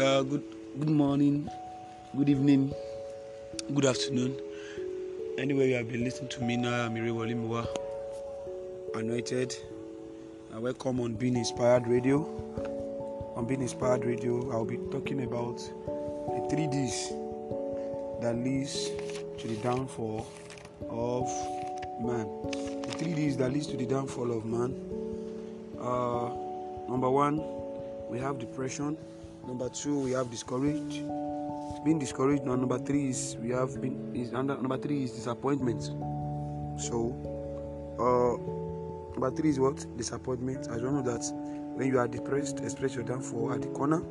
[0.00, 0.42] Uh, good
[0.78, 1.46] good morning,
[2.16, 2.72] good evening,
[3.74, 4.34] good afternoon.
[5.36, 7.66] Anyway, you have been listening to me now, I'm Irewolemiwa,
[8.94, 9.54] anointed.
[10.56, 12.24] Uh, welcome on Being Inspired Radio.
[13.36, 17.10] On Being Inspired Radio, I'll be talking about the three D's
[18.22, 18.88] that leads
[19.36, 20.26] to the downfall
[20.88, 21.28] of
[22.00, 22.26] man.
[22.88, 24.80] The three D's that leads to the downfall of man.
[25.78, 26.30] Uh,
[26.88, 27.44] number one,
[28.08, 28.96] we have depression.
[29.46, 31.02] Number two, we have discouraged.
[31.84, 32.44] Being discouraged.
[32.44, 35.82] Number three is we have been is under number three is disappointment.
[36.78, 37.14] So,
[37.98, 38.36] uh,
[39.18, 40.68] number three is what disappointment.
[40.68, 41.24] As you know that
[41.76, 44.02] when you are depressed, especially you're down for at the corner,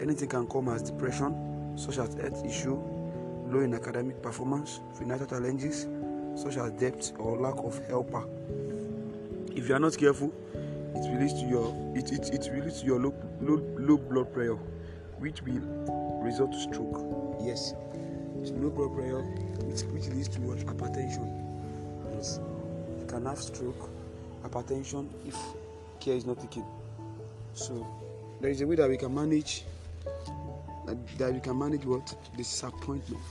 [0.00, 2.76] anything can come as depression, such as health issue,
[3.48, 5.88] low in academic performance, financial challenges,
[6.36, 8.24] such as debt or lack of helper.
[9.56, 10.32] If you are not careful,
[10.94, 14.56] it lead to your it, it, it lead to your low, low, low blood pressure,
[15.18, 17.38] which will result to stroke.
[17.42, 17.74] Yes,
[18.40, 19.22] it's low blood pressure,
[19.64, 21.28] which, which leads to what hypertension.
[22.14, 22.40] Yes,
[22.98, 23.90] you can have stroke,
[24.42, 25.36] hypertension if
[26.00, 26.64] care is not taken.
[27.54, 27.86] So
[28.40, 29.64] there is a way that we can manage
[30.86, 33.22] that, that we can manage what disappointment.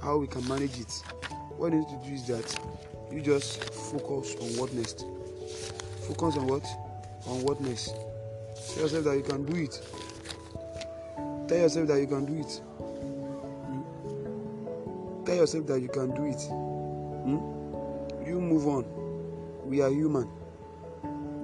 [0.00, 0.92] How we can manage it.
[1.56, 2.58] What you need to do is that
[3.12, 5.06] you just focus on what next.
[6.06, 6.66] Focus on what?
[7.26, 7.94] On what next.
[8.74, 9.80] Tell yourself that you can do it.
[11.48, 12.60] Tell yourself that you can do it.
[13.66, 15.24] Hmm?
[15.24, 16.42] Tell yourself that you can do it.
[17.24, 17.38] Hmm?
[18.26, 18.84] You move on.
[19.68, 20.28] We are human.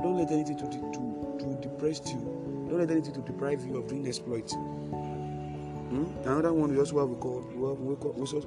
[0.02, 2.20] Don't let anything to, de- to, to depress you.
[2.68, 4.54] Don't let anything to deprive you of doing exploits.
[4.54, 6.04] Hmm?
[6.24, 8.46] Another one we also have we call we, have, we, call, we, also,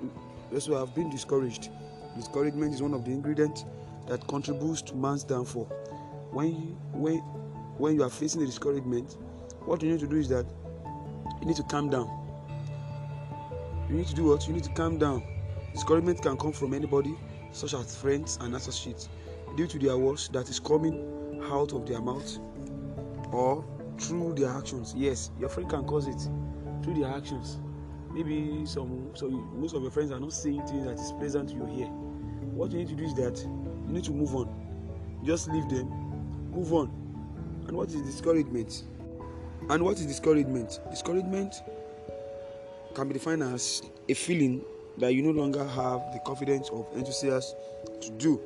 [0.49, 1.69] we also have been discouraged.
[2.15, 3.65] Discouragement is one of the ingredients
[4.07, 5.71] that contributes to man's downfall.
[6.31, 7.17] When you, when
[7.77, 9.17] when you are facing discouragement,
[9.65, 10.45] what you need to do is that
[11.39, 12.09] you need to calm down.
[13.89, 14.47] You need to do what?
[14.47, 15.23] You need to calm down.
[15.73, 17.15] Discouragement can come from anybody,
[17.51, 19.09] such as friends and associates,
[19.57, 22.37] due to their words that is coming out of their mouth
[23.31, 23.65] or
[23.97, 24.93] through their actions.
[24.95, 26.29] Yes, your friend can cause it
[26.83, 27.59] through their actions.
[28.11, 31.55] Maybe some so most of your friends are not saying things that is pleasant to
[31.55, 31.87] your ear.
[31.87, 33.39] What you need to do is that
[33.87, 34.49] you need to move on.
[35.23, 35.87] Just leave them,
[36.51, 36.91] move on.
[37.67, 38.83] And what is discouragement?
[39.69, 40.79] And what is discouragement?
[40.89, 41.61] Discouragement
[42.93, 44.61] can be defined as a feeling
[44.97, 47.57] that you no longer have the confidence or enthusiasm
[48.01, 48.41] to do,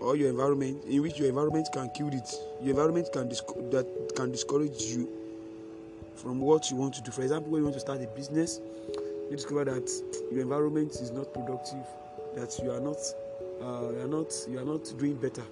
[0.00, 2.34] or your environment in which your environment can kill it.
[2.60, 3.86] Your environment can disco- that
[4.16, 5.08] can discourage you
[6.16, 7.10] from what you want to do.
[7.10, 8.60] For example, when you want to start a business,
[9.30, 9.88] you discover that
[10.32, 11.86] your environment is not productive,
[12.34, 12.98] that you are not,
[13.62, 15.44] uh, you are not, you are not doing better.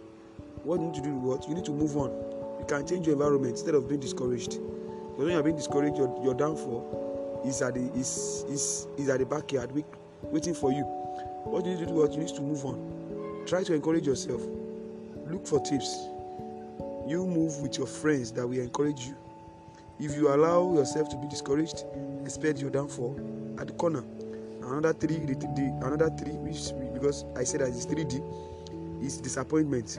[0.64, 1.14] What you need to do?
[1.14, 2.10] What you need to move on.
[2.58, 4.52] You can change your environment instead of being discouraged.
[4.52, 9.08] Because when you are being discouraged, your, your downfall is at the is is is
[9.08, 9.70] at the backyard
[10.22, 10.82] waiting for you.
[11.44, 11.94] What you need to do?
[11.94, 13.44] What you need to move on.
[13.46, 14.42] Try to encourage yourself.
[15.30, 16.08] Look for tips.
[17.06, 19.16] You move with your friends that will encourage you.
[19.98, 21.84] If you allow yourself to be discouraged,
[22.22, 23.18] expect your downfall
[23.58, 24.04] at the corner.
[24.62, 28.20] Another three, the, the, another three, which because I said that it's three D,
[29.00, 29.98] is disappointment.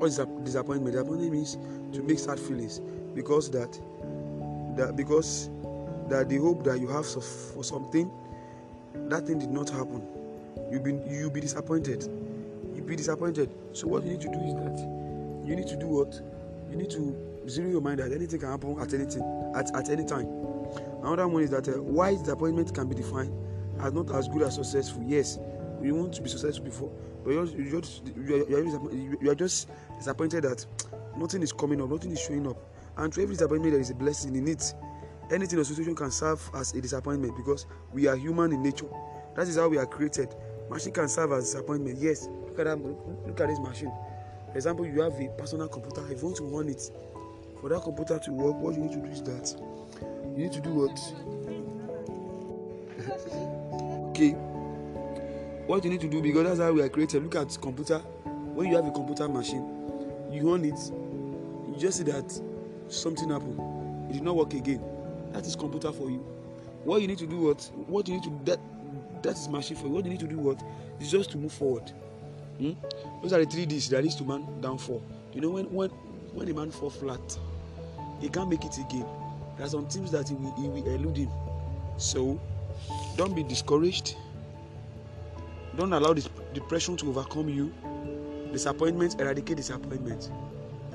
[0.00, 0.94] What is disappointment?
[0.94, 1.58] Disappointment means
[1.92, 2.80] to make sad feelings
[3.14, 3.78] because that
[4.74, 5.50] that because
[6.08, 8.10] that the hope that you have for something,
[8.94, 10.02] that thing did not happen.
[10.72, 12.08] You'll be you'll be disappointed.
[12.74, 13.50] You'll be disappointed.
[13.74, 14.78] So what you need to do is that
[15.46, 16.18] you need to do what?
[16.70, 17.14] You need to
[17.46, 20.26] zero your mind that anything can happen at anything at, at any time.
[21.02, 23.34] Another one is that uh, why disappointment can be defined
[23.82, 25.02] as not as good as successful.
[25.06, 25.38] Yes,
[25.80, 26.92] we want to be successful before,
[27.24, 29.68] but you're, you're just you're, you're, you're just
[29.98, 30.64] disappointed that
[31.16, 32.56] nothing is coming up, nothing is showing up.
[32.96, 34.74] And to every disappointment, there is a blessing in it.
[35.30, 38.88] Anything or situation can serve as a disappointment because we are human in nature.
[39.36, 40.34] That is how we are created.
[40.68, 41.98] Machine can serve as disappointment.
[41.98, 42.78] Yes, look at that.
[42.78, 43.92] Look at this machine.
[44.50, 46.02] For example, you have a personal computer.
[46.10, 46.90] If you want to run it,
[47.60, 49.54] for that computer to work, what you need to do is that
[50.36, 50.98] you need to do what?
[54.10, 54.34] okay.
[55.70, 57.22] What you need to do because that's how we are created.
[57.22, 57.98] Look at computer.
[57.98, 59.62] When you have a computer machine,
[60.32, 62.42] you run it, you just see that
[62.88, 64.10] something happened.
[64.10, 64.82] It did not work again.
[65.32, 66.26] That is computer for you.
[66.82, 67.70] What you need to do what?
[67.86, 68.58] What you need to that
[69.22, 69.92] that is machine for you.
[69.92, 70.60] What you need to do what?
[70.98, 71.88] Is just to move forward.
[72.58, 72.72] Hmm?
[73.22, 75.04] Those are the three D's that leads to man downfall.
[75.32, 75.90] You know when when
[76.34, 77.38] when a man fall flat,
[78.20, 79.06] he can't make it again.
[79.56, 81.30] There are some things that he will, he will elude him.
[81.96, 82.40] So
[83.16, 84.16] don't be discouraged.
[85.80, 87.72] Don't allow this depression to overcome you.
[88.52, 90.30] Disappointment, eradicate disappointment.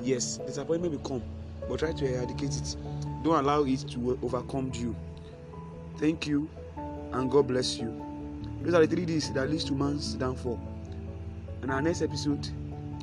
[0.00, 1.22] Yes, disappointment will come.
[1.68, 2.76] but try to eradicate it.
[3.24, 4.94] Don't allow it to overcome you.
[5.98, 6.48] Thank you,
[7.12, 8.00] and God bless you.
[8.62, 10.60] Those are the three D's that leads to man's downfall.
[11.64, 12.48] In our next episode,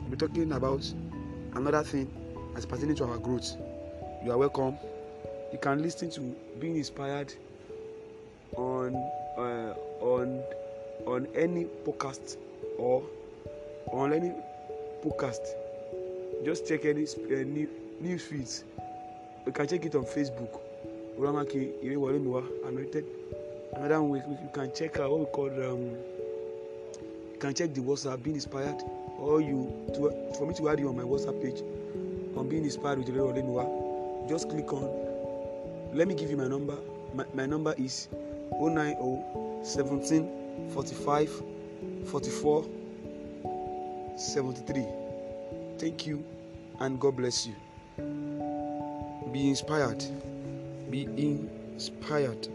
[0.03, 0.89] we'll be talking about
[1.55, 2.09] another thing
[2.55, 3.57] as pertaining to our growth.
[4.23, 4.77] You are welcome.
[5.51, 6.21] You can listen to
[6.61, 7.33] being inspired
[8.55, 8.93] on
[11.13, 12.37] on any podcast
[12.77, 13.03] or
[13.91, 14.31] on any
[15.05, 15.45] podcast.
[16.43, 17.69] Just check any uh, new,
[18.01, 18.63] news feeds.
[19.45, 20.59] You can check it on Facebook.
[21.19, 23.05] Uramaki Irewolemiwa Anointed.
[23.75, 25.81] Another one you can check out what we call um,
[27.33, 28.81] you can check the WhatsApp being inspired
[29.19, 31.61] or you to for me to add you on my WhatsApp page
[32.35, 34.27] on being inspired with Irewolemiwa.
[34.29, 34.83] Just click on
[35.93, 36.77] let me give you my number.
[37.13, 38.07] My, my number is
[38.59, 40.42] 090 17
[40.73, 41.43] 45
[42.05, 42.65] 44
[44.15, 44.85] 73.
[45.77, 46.23] Thank you
[46.79, 47.55] and God bless you.
[49.31, 50.03] Be inspired.
[50.89, 52.47] Be inspired.